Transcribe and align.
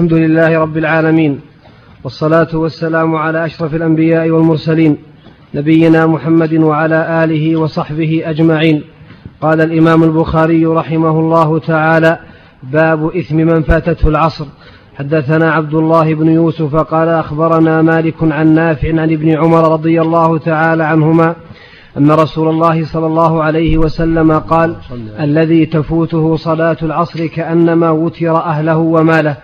الحمد 0.00 0.18
لله 0.18 0.58
رب 0.58 0.76
العالمين 0.76 1.40
والصلاة 2.04 2.48
والسلام 2.54 3.14
على 3.14 3.44
أشرف 3.44 3.74
الأنبياء 3.74 4.30
والمرسلين 4.30 4.96
نبينا 5.54 6.06
محمد 6.06 6.54
وعلى 6.54 7.24
آله 7.24 7.56
وصحبه 7.56 8.22
أجمعين. 8.24 8.82
قال 9.40 9.60
الإمام 9.60 10.02
البخاري 10.02 10.66
رحمه 10.66 11.20
الله 11.20 11.58
تعالى 11.58 12.18
باب 12.62 13.16
إثم 13.16 13.36
من 13.36 13.62
فاتته 13.62 14.08
العصر. 14.08 14.44
حدثنا 14.98 15.52
عبد 15.52 15.74
الله 15.74 16.14
بن 16.14 16.28
يوسف 16.28 16.76
قال 16.76 17.08
أخبرنا 17.08 17.82
مالك 17.82 18.22
عن 18.22 18.54
نافع 18.54 18.88
عن 18.88 19.12
ابن 19.12 19.38
عمر 19.38 19.72
رضي 19.72 20.00
الله 20.00 20.38
تعالى 20.38 20.84
عنهما 20.84 21.34
أن 21.98 22.10
رسول 22.10 22.48
الله 22.48 22.84
صلى 22.84 23.06
الله 23.06 23.42
عليه 23.42 23.78
وسلم 23.78 24.32
قال 24.32 24.76
الذي 25.20 25.66
تفوته 25.66 26.36
صلاة 26.36 26.76
العصر 26.82 27.26
كأنما 27.26 27.90
وتر 27.90 28.36
أهله 28.36 28.78
وماله. 28.78 29.36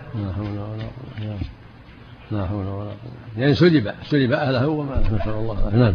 لا 2.30 2.46
حول 2.46 2.66
ولا 2.66 2.84
قوة. 2.84 2.96
يعني 3.38 3.54
سلب 3.54 3.90
سلب 4.10 4.32
أهله 4.32 4.68
وماله 4.68 5.00
نسأل 5.00 5.32
الله 5.32 5.56
نعم. 5.76 5.94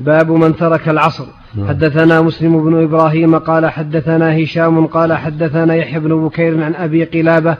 باب 0.00 0.30
من 0.30 0.56
ترك 0.56 0.88
العصر. 0.88 1.24
نعم. 1.54 1.68
حدثنا 1.68 2.20
مسلم 2.20 2.64
بن 2.64 2.82
إبراهيم 2.82 3.38
قال 3.38 3.66
حدثنا 3.66 4.42
هشام 4.42 4.86
قال 4.86 5.12
حدثنا 5.12 5.74
يحيى 5.74 6.00
بن 6.00 6.24
بكير 6.28 6.64
عن 6.64 6.74
أبي 6.74 7.04
قلابة 7.04 7.56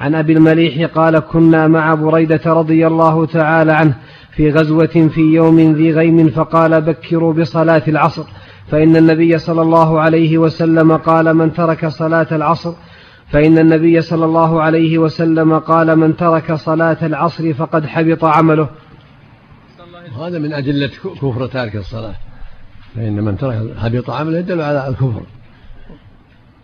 عن 0.00 0.14
أبي 0.14 0.32
المليح 0.32 0.90
قال 0.94 1.18
كنا 1.18 1.68
مع 1.68 1.94
بريدة 1.94 2.40
رضي 2.46 2.86
الله 2.86 3.26
تعالى 3.26 3.72
عنه 3.72 3.94
في 4.32 4.50
غزوة 4.50 5.10
في 5.14 5.20
يوم 5.20 5.60
ذي 5.72 5.92
غيم 5.92 6.28
فقال 6.28 6.80
بكروا 6.80 7.32
بصلاة 7.32 7.82
العصر. 7.88 8.24
فإن 8.70 8.96
النبي 8.96 9.38
صلى 9.38 9.62
الله 9.62 10.00
عليه 10.00 10.38
وسلم 10.38 10.96
قال 10.96 11.34
من 11.34 11.52
ترك 11.52 11.86
صلاة 11.86 12.26
العصر 12.32 12.72
فإن 13.32 13.58
النبي 13.58 14.00
صلى 14.00 14.24
الله 14.24 14.62
عليه 14.62 14.98
وسلم 14.98 15.58
قال 15.58 15.96
من 15.96 16.16
ترك 16.16 16.52
صلاة 16.52 16.98
العصر 17.02 17.54
فقد 17.54 17.86
حبط 17.86 18.24
عمله. 18.24 18.68
هذا 20.20 20.38
من 20.38 20.52
أدلة 20.52 20.86
كفر 20.86 21.46
تارك 21.46 21.76
الصلاة. 21.76 22.14
فإن 22.94 23.24
من 23.24 23.38
ترك 23.38 23.76
حبط 23.78 24.10
عمله 24.10 24.38
يدل 24.38 24.60
على 24.60 24.88
الكفر. 24.88 25.22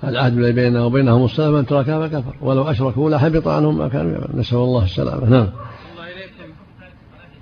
العهد 0.04 0.38
الذي 0.38 0.52
بيننا 0.52 0.84
وبينهم 0.84 1.24
الصلاة 1.24 1.50
من 1.50 1.66
تركها 1.66 2.08
فكفر. 2.08 2.34
ولو 2.40 2.62
أشركوا 2.70 3.10
لحبط 3.10 3.48
عنهم 3.48 3.78
ما 3.78 3.88
كانوا 3.88 4.12
يعملون. 4.12 4.40
نسأل 4.40 4.58
الله 4.58 4.84
السلامة. 4.84 5.28
نعم. 5.28 5.48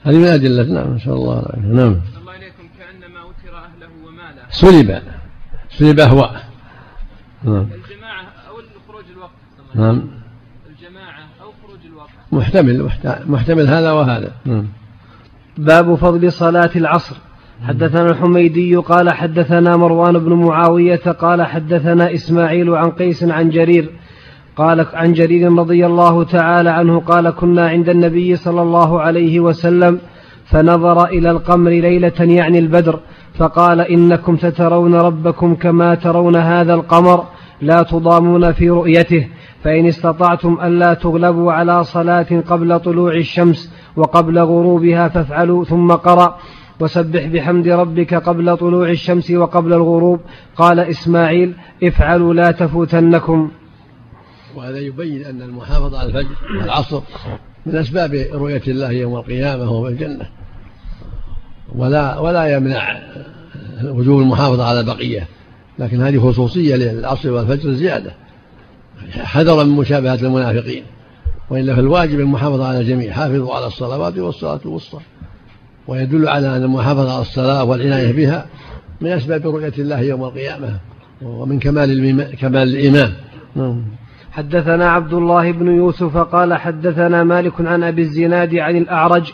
هذه 0.03 0.17
من 0.17 0.27
أدلة. 0.27 0.75
نعم 0.75 0.95
نسأل 0.95 1.13
الله 1.13 1.39
العافية. 1.39 1.61
نعم. 1.61 2.01
الله 2.21 2.37
إليكم. 2.37 2.69
كأنما 2.79 3.25
وتر 3.25 3.57
أهله 3.57 3.89
وماله. 4.07 4.43
سلب. 4.51 5.03
سلب 5.79 6.01
أهواء 6.01 6.45
نعم 7.45 7.55
الجماعة 7.57 8.23
أو 8.49 8.55
خروج 8.89 9.05
الوقت 9.17 9.33
نعم. 9.75 10.03
الجماعة 10.71 11.23
أو 11.43 11.51
خروج 11.63 11.81
الوقت. 11.87 12.11
محتمل 12.33 12.89
محتمل 13.27 13.67
هذا 13.69 13.93
وهذا. 13.93 14.33
نعم. 14.45 14.67
باب 15.59 15.95
فضل 15.95 16.33
صلاة 16.33 16.71
العصر. 16.77 17.17
حدثنا 17.69 18.11
الحميدي 18.11 18.77
قال 18.77 19.13
حدثنا 19.13 19.77
مروان 19.77 20.19
بن 20.19 20.33
معاوية 20.33 20.97
قال 20.97 21.43
حدثنا 21.43 22.15
إسماعيل 22.15 22.75
عن 22.75 22.91
قيس 22.91 23.25
عن 23.25 23.51
جرير 23.51 23.91
قال 24.57 24.87
عن 24.95 25.13
جرير 25.13 25.53
رضي 25.53 25.87
الله 25.87 26.25
تعالى 26.25 26.71
عنه 26.71 27.01
قال 27.01 27.31
كنا 27.31 27.69
عند 27.69 27.89
النبي 27.89 28.37
صلى 28.37 28.63
الله 28.63 29.01
عليه 29.01 29.41
وسلم 29.41 29.99
فنظر 30.45 31.05
إلى 31.05 31.31
القمر 31.31 31.71
ليلة 31.71 32.21
يعني 32.21 32.59
البدر 32.59 33.01
فقال 33.35 33.81
إنكم 33.81 34.37
سترون 34.37 34.95
ربكم 34.95 35.55
كما 35.55 35.95
ترون 35.95 36.37
هذا 36.37 36.75
القمر 36.75 37.25
لا 37.61 37.83
تضامون 37.83 38.53
في 38.53 38.71
رؤيته. 38.71 39.29
فإن 39.65 39.87
استطعتم 39.87 40.59
ألا 40.63 40.95
تغلبوا 40.95 41.53
على 41.53 41.85
صلاة 41.85 42.43
قبل 42.47 42.81
طلوع 42.81 43.15
الشمس 43.15 43.73
وقبل 43.97 44.39
غروبها 44.39 45.09
فافعلوا 45.09 45.65
ثم 45.65 45.93
قرأ 45.93 46.39
وسبح 46.81 47.27
بحمد 47.27 47.69
ربك 47.69 48.15
قبل 48.15 48.57
طلوع 48.57 48.91
الشمس 48.91 49.31
وقبل 49.31 49.73
الغروب. 49.73 50.21
قال 50.57 50.81
إسماعيل 50.81 51.55
افعلوا 51.83 52.35
لا 52.35 52.51
تفوتنكم. 52.51 53.51
وهذا 54.57 54.79
يبين 54.79 55.25
أن 55.25 55.43
المحافظة 55.43 55.99
على 55.99 56.09
الفجر 56.09 56.37
والعصر 56.61 57.01
من 57.67 57.77
أسباب 57.77 58.27
رؤية 58.33 58.63
الله 58.69 58.91
يوم 58.91 59.17
القيامة 59.17 59.63
وهو 59.63 59.89
الجنة. 59.89 60.27
ولا 61.77 62.19
ولا 62.19 62.57
يمنع 62.57 63.01
وجوب 63.85 64.21
المحافظة 64.21 64.65
على 64.65 64.81
البقية 64.81 65.27
لكن 65.79 66.03
هذه 66.03 66.19
خصوصية 66.19 66.77
للعصر 66.77 67.33
والفجر 67.33 67.73
زيادة. 67.73 68.15
حذرا 69.23 69.65
من 69.65 69.77
مشابهة 69.77 70.15
المنافقين 70.15 70.83
وإلا 71.51 71.77
فالواجب 71.77 72.21
المحافظة 72.21 72.69
على 72.69 72.81
الجميع 72.81 73.13
حافظوا 73.13 73.55
على 73.55 73.67
الصلوات 73.67 74.19
والصلاة 74.19 74.61
الوسطى. 74.65 74.99
ويدل 75.89 76.29
على 76.29 76.57
أن 76.57 76.63
المحافظة 76.63 77.13
على 77.13 77.23
الصلاة 77.23 77.65
والعناية 77.65 78.13
بها 78.13 78.47
من 79.01 79.11
أسباب 79.11 79.47
رؤية 79.47 79.73
الله 79.79 80.01
يوم 80.01 80.25
القيامة 80.25 80.79
ومن 81.23 81.59
كمال 81.59 82.35
كمال 82.35 82.69
الإيمان. 82.69 83.13
نعم. 83.57 83.83
حدثنا 84.33 84.91
عبد 84.91 85.13
الله 85.13 85.53
بن 85.53 85.77
يوسف 85.77 86.17
قال 86.17 86.55
حدثنا 86.55 87.25
مالك 87.25 87.61
عن 87.61 87.83
أبي 87.83 88.03
الزناد 88.03 88.55
عن 88.55 88.77
الأعرج 88.77 89.33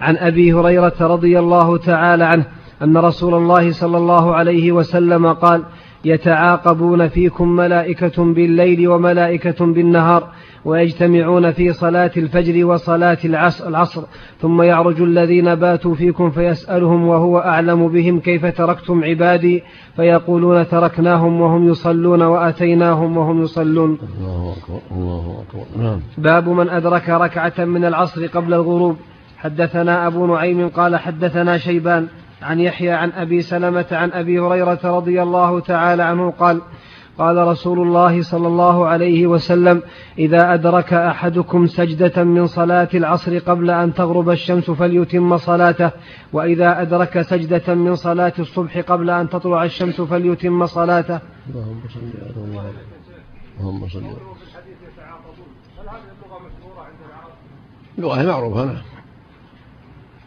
عن 0.00 0.16
أبي 0.16 0.52
هريرة 0.52 0.94
رضي 1.00 1.38
الله 1.38 1.76
تعالى 1.76 2.24
عنه 2.24 2.44
أن 2.82 2.96
رسول 2.96 3.34
الله 3.34 3.72
صلى 3.72 3.96
الله 3.98 4.34
عليه 4.34 4.72
وسلم 4.72 5.32
قال 5.32 5.62
يتعاقبون 6.04 7.08
فيكم 7.08 7.48
ملائكة 7.48 8.24
بالليل 8.24 8.88
وملائكة 8.88 9.66
بالنهار 9.66 10.28
ويجتمعون 10.64 11.52
في 11.52 11.72
صلاة 11.72 12.10
الفجر 12.16 12.64
وصلاة 12.64 13.18
العصر 13.24 14.02
ثم 14.40 14.62
يعرج 14.62 15.00
الذين 15.00 15.54
باتوا 15.54 15.94
فيكم 15.94 16.30
فيسألهم 16.30 17.08
وهو 17.08 17.38
أعلم 17.38 17.88
بهم 17.88 18.20
كيف 18.20 18.46
تركتم 18.46 19.04
عبادي؟ 19.04 19.62
فيقولون 19.96 20.68
تركناهم 20.68 21.40
وهم 21.40 21.68
يصلون 21.68 22.22
وأتيناهم 22.22 23.16
وهم 23.16 23.42
يصلون. 23.42 23.98
الله 24.18 24.54
أكبر 24.56 24.80
الله 24.90 25.44
أكبر. 25.48 25.82
نعم. 25.84 26.00
باب 26.18 26.48
من 26.48 26.68
أدرك 26.68 27.08
ركعة 27.08 27.64
من 27.64 27.84
العصر 27.84 28.26
قبل 28.26 28.54
الغروب. 28.54 28.96
حدثنا 29.38 30.06
أبو 30.06 30.26
نعيم 30.26 30.68
قال 30.68 30.96
حدثنا 30.96 31.58
شيبان 31.58 32.06
عن 32.42 32.60
يحيى 32.60 32.90
عن 32.90 33.12
أبي 33.12 33.42
سلمة 33.42 33.86
عن 33.92 34.12
أبي 34.12 34.40
هريرة 34.40 34.80
رضي 34.84 35.22
الله 35.22 35.60
تعالى 35.60 36.02
عنه 36.02 36.30
قال 36.30 36.62
قال 37.18 37.36
رسول 37.36 37.78
الله 37.78 38.22
صلى 38.22 38.46
الله 38.46 38.86
عليه 38.86 39.26
وسلم 39.26 39.82
إذا 40.18 40.54
أدرك 40.54 40.92
أحدكم 40.92 41.66
سجدة 41.66 42.24
من 42.24 42.46
صلاة 42.46 42.88
العصر 42.94 43.38
قبل 43.38 43.70
أن 43.70 43.94
تغرب 43.94 44.30
الشمس 44.30 44.70
فليتم 44.70 45.36
صلاته 45.36 45.90
وإذا 46.32 46.82
أدرك 46.82 47.22
سجدة 47.22 47.74
من 47.74 47.96
صلاة 47.96 48.32
الصبح 48.38 48.78
قبل 48.78 49.10
أن 49.10 49.28
تطلع 49.28 49.64
الشمس 49.64 50.00
فليتم 50.00 50.66
صلاته. 50.66 51.20
اللهم 51.48 51.80
صل 51.88 52.00
على 52.60 52.70
اللهم 53.60 53.88
صل 53.88 54.02
لغة 57.98 58.22
معروفة 58.22 58.64
نعم. 58.64 58.76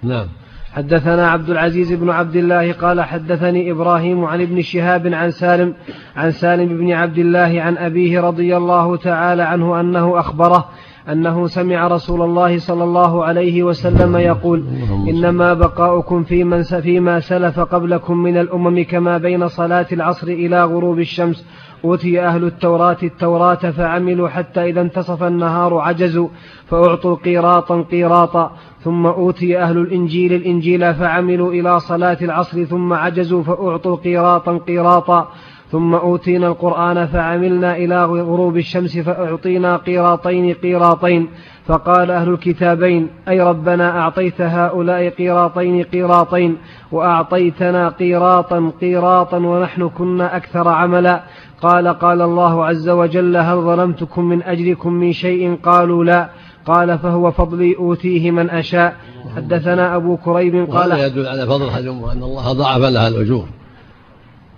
نعم. 0.03 0.27
حدثنا 0.73 1.31
عبد 1.31 1.49
العزيز 1.49 1.93
بن 1.93 2.09
عبد 2.09 2.35
الله 2.35 2.73
قال 2.73 3.01
حدثني 3.01 3.71
إبراهيم 3.71 4.25
عن 4.25 4.41
ابن 4.41 4.61
شهاب 4.61 5.07
عن 5.07 5.31
سالم 5.31 5.73
عن 6.15 6.31
سالم 6.31 6.77
بن 6.77 6.91
عبد 6.91 7.17
الله 7.17 7.61
عن 7.61 7.77
أبيه 7.77 8.21
رضي 8.21 8.57
الله 8.57 8.95
تعالى 8.95 9.43
عنه 9.43 9.79
أنه 9.79 10.19
أخبره 10.19 10.65
أنه 11.11 11.47
سمع 11.47 11.87
رسول 11.87 12.21
الله 12.21 12.57
صلى 12.57 12.83
الله 12.83 13.23
عليه 13.23 13.63
وسلم 13.63 14.17
يقول 14.17 14.63
إنما 15.09 15.53
بقاؤكم 15.53 16.23
في 16.23 16.43
من 16.43 16.63
فيما 16.63 17.19
سلف 17.19 17.59
قبلكم 17.59 18.17
من 18.17 18.37
الأمم 18.37 18.83
كما 18.83 19.17
بين 19.17 19.47
صلاة 19.47 19.87
العصر 19.91 20.27
إلى 20.27 20.63
غروب 20.63 20.99
الشمس 20.99 21.45
أوتي 21.85 22.21
أهل 22.21 22.43
التوراة 22.43 22.97
التوراة 23.03 23.55
فعملوا 23.55 24.29
حتى 24.29 24.69
إذا 24.69 24.81
انتصف 24.81 25.23
النهار 25.23 25.77
عجزوا 25.77 26.27
فأعطوا 26.67 27.15
قيراطا 27.15 27.81
قيراطا 27.81 28.51
ثم 28.83 29.05
أوتي 29.05 29.59
أهل 29.59 29.77
الإنجيل 29.77 30.33
الإنجيل 30.33 30.93
فعملوا 30.93 31.53
إلى 31.53 31.79
صلاة 31.79 32.17
العصر 32.21 32.63
ثم 32.63 32.93
عجزوا 32.93 33.43
فأعطوا 33.43 33.95
قيراطا 33.95 34.57
قيراطا. 34.57 35.27
ثم 35.71 35.95
أوتينا 35.95 36.47
القرآن 36.47 37.07
فعملنا 37.07 37.77
إلى 37.77 38.05
غروب 38.05 38.57
الشمس 38.57 38.97
فأعطينا 38.97 39.77
قيراطين 39.77 40.53
قيراطين 40.53 41.27
فقال 41.65 42.11
أهل 42.11 42.29
الكتابين 42.29 43.07
أي 43.27 43.41
ربنا 43.41 43.99
أعطيت 43.99 44.41
هؤلاء 44.41 45.09
قيراطين 45.09 45.83
قيراطين 45.83 46.57
وأعطيتنا 46.91 47.89
قيراطا 47.89 48.71
قيراطا 48.81 49.37
ونحن 49.37 49.89
كنا 49.89 50.37
أكثر 50.37 50.67
عملا. 50.67 51.23
قال 51.61 51.87
قال 51.87 52.21
الله 52.21 52.65
عز 52.65 52.89
وجل 52.89 53.37
هل 53.37 53.61
ظلمتكم 53.61 54.25
من 54.25 54.43
أجلكم 54.43 54.93
من 54.93 55.13
شيء؟ 55.13 55.55
قالوا 55.63 56.03
لا. 56.03 56.29
قال 56.65 56.99
فهو 56.99 57.31
فضلي 57.31 57.75
أوتيه 57.75 58.31
من 58.31 58.49
أشاء. 58.49 58.95
حدثنا 59.35 59.95
أبو 59.95 60.17
كريب 60.17 60.69
قال 60.71 60.99
يدل 60.99 61.27
على 61.27 61.45
فضل 61.45 61.65
هذه 61.65 62.11
أن 62.11 62.23
الله 62.23 62.53
ضاعف 62.53 62.81
لها 62.81 63.07
الأجور. 63.07 63.58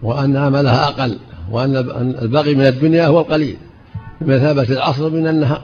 وأن 0.03 0.37
عملها 0.37 0.87
أقل 0.87 1.17
وأن 1.51 1.75
الباقي 2.21 2.55
من 2.55 2.65
الدنيا 2.67 3.07
هو 3.07 3.19
القليل. 3.19 3.57
بمثابة 4.21 4.63
العصر 4.63 5.09
من 5.09 5.27
النهار. 5.27 5.61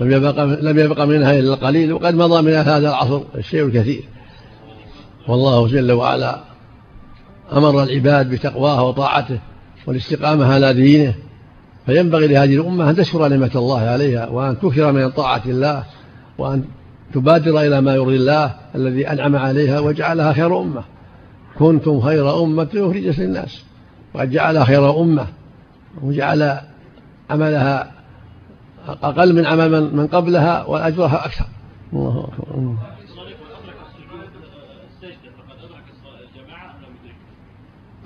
لم 0.00 0.12
يبق 0.12 0.44
لم 0.44 0.78
يبق 0.78 1.00
منها 1.00 1.38
إلا 1.38 1.54
القليل 1.54 1.92
وقد 1.92 2.14
مضى 2.14 2.42
من 2.42 2.52
هذا 2.52 2.78
العصر 2.78 3.20
الشيء 3.34 3.66
الكثير. 3.66 4.04
والله 5.28 5.68
جل 5.68 5.92
وعلا 5.92 6.40
أمر 7.52 7.82
العباد 7.82 8.30
بتقواه 8.30 8.82
وطاعته 8.82 9.38
والاستقامة 9.86 10.54
على 10.54 10.74
دينه. 10.74 11.14
فينبغي 11.86 12.26
لهذه 12.26 12.54
الأمة 12.54 12.90
أن 12.90 12.96
تشكر 12.96 13.28
نعمة 13.28 13.50
الله 13.54 13.80
عليها 13.80 14.28
وأن 14.28 14.58
تكثر 14.58 14.92
من 14.92 15.10
طاعة 15.10 15.42
الله 15.46 15.84
وأن 16.38 16.64
تبادر 17.14 17.60
إلى 17.60 17.80
ما 17.80 17.94
يرضي 17.94 18.16
الله 18.16 18.54
الذي 18.74 19.08
أنعم 19.08 19.36
عليها 19.36 19.80
وجعلها 19.80 20.32
خير 20.32 20.60
أمة. 20.60 20.84
كنتم 21.58 22.00
خير 22.00 22.42
أمة 22.42 22.68
أخرجت 22.74 23.18
للناس 23.18 23.64
وقد 24.14 24.30
جعلها 24.30 24.64
خير 24.64 25.00
أمة 25.00 25.26
وجعل 26.02 26.60
عملها 27.30 27.92
أقل 28.88 29.34
من 29.34 29.46
عمل 29.46 29.96
من 29.96 30.06
قبلها 30.06 30.64
وأجرها 30.64 31.26
أكثر. 31.26 31.46
الله 31.92 32.28
أكبر. 32.28 32.74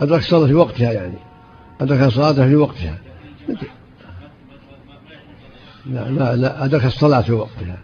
أدرك 0.01 0.19
الصلاة 0.19 0.47
في 0.47 0.55
وقتها 0.55 0.93
يعني. 0.93 1.19
أدرك 1.81 2.03
الصلاة 2.03 2.33
في 2.33 2.57
وقتها. 2.57 2.99
لا 5.87 6.11
لا 6.11 6.37
لا 6.37 6.65
أدرك 6.65 6.85
الصلاة 6.85 7.21
في 7.21 7.33
وقتها. 7.33 7.79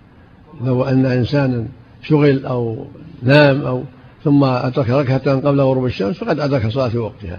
لو 0.64 0.84
أن 0.84 1.06
إنسانا 1.06 1.66
شغل 2.02 2.46
أو 2.46 2.86
نام 3.22 3.62
أو 3.62 3.84
ثم 4.24 4.44
أدرك 4.44 4.90
ركعة 4.90 5.34
قبل 5.34 5.60
غروب 5.60 5.86
الشمس 5.86 6.18
فقد 6.18 6.40
أدرك 6.40 6.64
الصلاة 6.64 6.88
في 6.88 6.98
وقتها. 6.98 7.38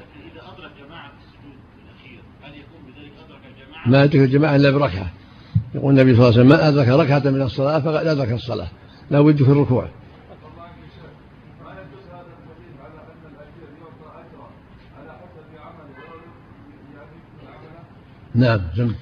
ما 3.85 4.03
أدرك 4.03 4.21
الجماعة 4.21 4.55
إلا 4.55 4.71
بركعة. 4.71 5.11
يقول 5.75 5.99
النبي 5.99 6.15
صلى 6.15 6.29
الله 6.29 6.39
عليه 6.39 6.39
وسلم 6.39 6.47
ما 6.47 6.67
أدرك 6.67 6.87
ركعة 6.87 7.31
من 7.31 7.41
الصلاة 7.41 7.79
فقد 7.79 8.07
أدرك 8.07 8.31
الصلاة. 8.31 8.67
لا 9.09 9.21
بد 9.21 9.43
في 9.43 9.51
الركوع. 9.51 9.87
نعم 18.35 18.59
جمع. 18.75 18.93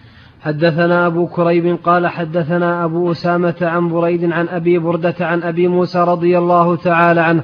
حدثنا 0.42 1.08
أبو 1.08 1.28
كريب 1.28 1.78
قال 1.84 2.08
حدثنا 2.08 2.86
أبو 2.86 3.12
أسامة 3.12 3.56
عن 3.62 3.90
بريد 3.90 4.32
عن 4.32 4.48
أبي 4.48 4.80
بردة 4.80 5.16
عن 5.20 5.44
أبي 5.44 5.68
موسى 5.68 6.00
رضي 6.00 6.38
الله 6.38 6.76
تعالى 6.76 7.22
عنه 7.22 7.44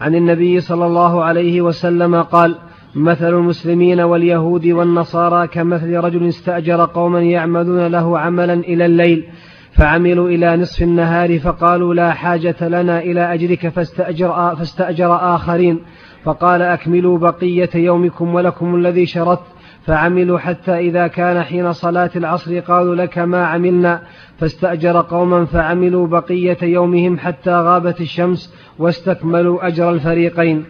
عن 0.00 0.14
النبي 0.14 0.60
صلى 0.60 0.86
الله 0.86 1.24
عليه 1.24 1.60
وسلم 1.62 2.22
قال 2.22 2.54
مثل 2.94 3.28
المسلمين 3.28 4.00
واليهود 4.00 4.66
والنصارى 4.66 5.46
كمثل 5.46 5.96
رجل 5.96 6.28
استأجر 6.28 6.84
قوما 6.84 7.22
يعملون 7.22 7.86
له 7.86 8.18
عملا 8.18 8.54
إلى 8.54 8.86
الليل 8.86 9.24
فعملوا 9.72 10.28
إلى 10.28 10.56
نصف 10.56 10.82
النهار 10.82 11.38
فقالوا 11.38 11.94
لا 11.94 12.12
حاجة 12.12 12.56
لنا 12.60 13.00
إلى 13.00 13.34
أجرك 13.34 13.68
فاستأجر, 13.68 14.56
فاستأجر 14.56 15.34
آخرين 15.34 15.78
فقال 16.24 16.62
أكملوا 16.62 17.18
بقية 17.18 17.70
يومكم 17.74 18.34
ولكم 18.34 18.74
الذي 18.74 19.06
شرطت. 19.06 19.57
فعملوا 19.86 20.38
حتى 20.38 20.78
إذا 20.78 21.06
كان 21.06 21.42
حين 21.42 21.72
صلاة 21.72 22.10
العصر 22.16 22.60
قالوا 22.60 22.94
لك 22.94 23.18
ما 23.18 23.46
عملنا 23.46 24.02
فاستأجر 24.38 25.00
قوما 25.00 25.44
فعملوا 25.44 26.06
بقية 26.06 26.58
يومهم 26.62 27.18
حتى 27.18 27.50
غابت 27.50 28.00
الشمس 28.00 28.52
واستكملوا 28.78 29.66
أجر 29.66 29.90
الفريقين. 29.90 30.64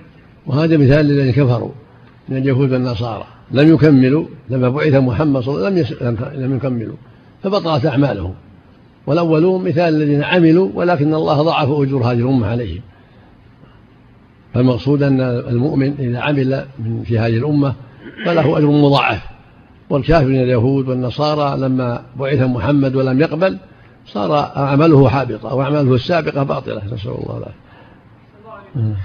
وهذا 0.47 0.77
مثال 0.77 1.07
للذين 1.07 1.33
كفروا 1.33 1.71
من 2.29 2.37
اليهود 2.37 2.73
والنصارى. 2.73 3.25
لم 3.51 3.75
يكملوا 3.75 4.25
لما 4.51 4.69
بعث 4.69 4.95
محمد 4.95 5.43
صلى 5.43 5.55
الله 5.55 5.67
عليه 5.67 5.81
وسلم 5.81 6.17
لم 6.35 6.57
يكملوا 6.57 6.97
فبطلت 7.43 7.87
أعمالهم. 7.87 8.35
والأولون 9.07 9.65
مثال 9.65 9.95
الذين 9.95 10.23
عملوا 10.23 10.71
ولكن 10.75 11.15
الله 11.15 11.43
ضعف 11.43 11.69
أجور 11.69 12.03
هذه 12.03 12.19
الأمة 12.19 12.47
عليهم. 12.47 12.81
فالمقصود 14.55 15.03
أن 15.03 15.21
المؤمن 15.21 15.95
إذا 15.99 16.19
عمل 16.19 16.65
من 16.79 17.03
في 17.03 17.19
هذه 17.19 17.37
الأمة 17.37 17.75
فله 18.25 18.59
أجر 18.59 18.67
مضاعف. 18.71 19.23
والكافر 19.91 20.27
من 20.27 20.43
اليهود 20.43 20.89
والنصارى 20.89 21.61
لما 21.61 22.03
بعث 22.17 22.41
محمد 22.41 22.97
ولم 22.97 23.21
يقبل 23.21 23.59
صار 24.07 24.53
عمله 24.57 25.09
حابطا 25.09 25.53
وأعماله 25.53 25.95
السابقة 25.95 26.43
باطلة 26.43 26.83
نسأل 26.85 27.11
الله 27.11 27.37
العافية. 27.39 28.99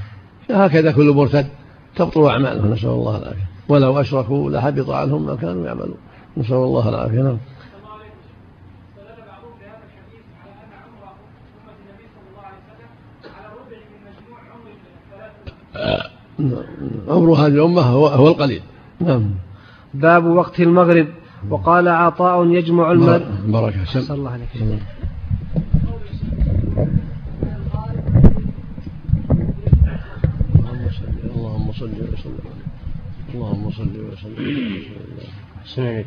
هكذا 0.50 0.92
كل 0.92 1.12
مرتد 1.12 1.48
تبطل 1.95 2.25
أعمالهم 2.25 2.74
نسأل 2.74 2.89
الله 2.89 3.18
العافية. 3.18 3.48
ولو 3.69 4.01
أشركوا 4.01 4.51
لحبط 4.51 4.89
عنهم 4.89 5.25
ما 5.25 5.36
كانوا 5.36 5.66
يعملون 5.66 5.98
نسأل 6.38 6.56
الله 6.56 6.89
العافية. 6.89 7.21
نعم. 7.21 7.38
عمر 17.07 17.33
هذه 17.33 17.48
الأمة 17.48 17.81
هو, 17.81 18.07
هو 18.07 18.27
القليل. 18.27 18.62
نعم. 19.07 19.29
باب 19.94 20.25
وقت 20.25 20.59
المغرب. 20.59 21.07
وقال 21.50 21.88
عطاء 21.88 22.47
يجمع 22.47 22.91
المغرب 22.91 23.51
بركة 23.51 23.85
صلى 23.85 24.17
الله 24.17 24.31
عليه 24.31 24.45
وسلم 24.55 24.79
اللهم 31.35 31.71
صل 31.71 31.91
وسلم 32.13 32.53
اللهم 33.33 33.71
صل 33.71 33.94
وسلم 35.65 36.06